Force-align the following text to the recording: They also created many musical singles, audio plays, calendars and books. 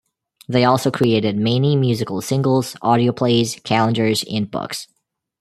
They 0.49 0.63
also 0.63 0.89
created 0.89 1.37
many 1.37 1.75
musical 1.75 2.21
singles, 2.23 2.75
audio 2.81 3.11
plays, 3.13 3.59
calendars 3.63 4.25
and 4.27 4.49
books. 4.49 4.87